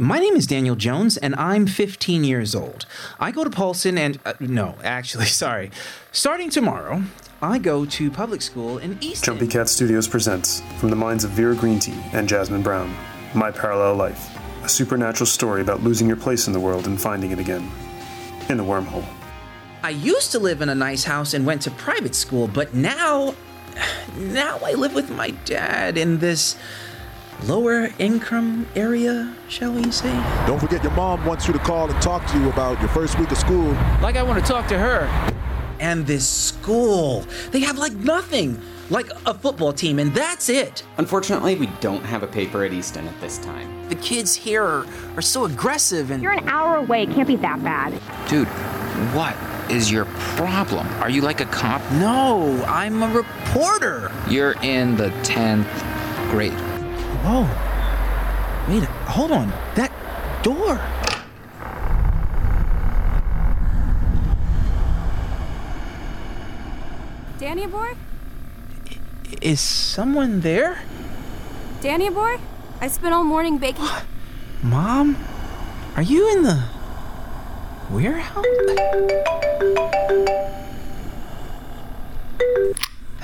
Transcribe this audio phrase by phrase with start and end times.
[0.00, 2.86] My name is Daniel Jones, and I'm 15 years old.
[3.18, 5.70] I go to Paulson, and uh, no, actually, sorry.
[6.10, 7.02] Starting tomorrow,
[7.42, 9.24] I go to public school in East.
[9.24, 12.96] Jumpy Cat Studios presents, from the minds of Vera Greentea and Jasmine Brown,
[13.34, 17.32] My Parallel Life, a supernatural story about losing your place in the world and finding
[17.32, 17.70] it again.
[18.48, 19.04] In the wormhole.
[19.82, 23.34] I used to live in a nice house and went to private school, but now.
[24.16, 26.56] Now I live with my dad in this
[27.44, 30.12] lower income area, shall we say?
[30.46, 33.18] Don't forget your mom wants you to call and talk to you about your first
[33.18, 33.72] week of school.
[34.02, 35.06] Like I want to talk to her.
[35.78, 38.60] And this school, they have like nothing.
[38.90, 40.82] Like a football team, and that's it.
[40.98, 43.88] Unfortunately, we don't have a paper at Easton at this time.
[43.88, 44.84] The kids here are,
[45.14, 46.20] are so aggressive and.
[46.20, 47.92] You're an hour away, can't be that bad.
[48.28, 48.48] Dude,
[49.14, 49.36] what
[49.70, 50.88] is your problem?
[51.00, 51.80] Are you like a cop?
[51.92, 54.10] No, I'm a reporter.
[54.28, 55.70] You're in the 10th
[56.32, 56.69] grade.
[57.22, 57.42] Whoa.
[58.68, 59.52] Wait, hold on.
[59.74, 59.92] That
[60.42, 60.80] door.
[67.38, 67.94] Danny boy?
[69.40, 70.78] Is someone there?
[71.80, 72.36] Danny boy?
[72.80, 73.86] I spent all morning baking.
[74.62, 75.16] Mom?
[75.96, 76.62] Are you in the
[77.90, 78.44] warehouse?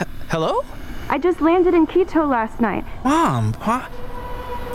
[0.00, 0.64] H- hello?
[1.16, 2.84] I just landed in Quito last night.
[3.02, 3.90] Mom, what?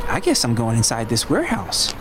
[0.08, 1.94] I guess I'm going inside this warehouse.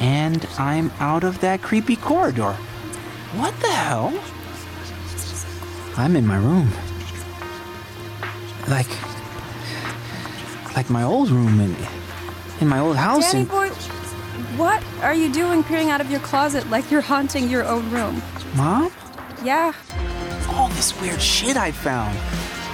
[0.00, 2.54] And I'm out of that creepy corridor.
[3.34, 4.18] What the hell?
[5.98, 6.70] I'm in my room.
[8.68, 8.88] Like.
[10.74, 11.76] Like my old room in,
[12.62, 13.30] in my old house.
[13.30, 13.68] Danny and- boy,
[14.56, 18.22] what are you doing peering out of your closet like you're haunting your own room?
[18.54, 18.90] Mom?
[19.44, 19.72] Yeah,
[20.50, 22.18] all this weird shit I found.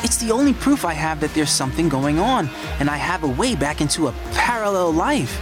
[0.04, 2.48] It's the only proof I have that there's something going on,
[2.80, 5.40] and I have a way back into a parallel life.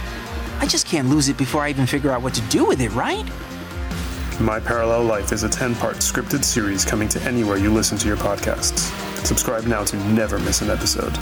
[0.59, 2.89] I just can't lose it before I even figure out what to do with it,
[2.89, 3.25] right?
[4.39, 8.07] My Parallel Life is a 10 part scripted series coming to anywhere you listen to
[8.07, 8.91] your podcasts.
[9.25, 11.15] Subscribe now to never miss an episode.